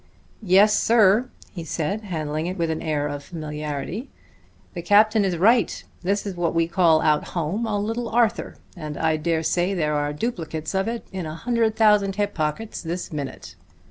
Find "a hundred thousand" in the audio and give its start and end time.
11.27-12.15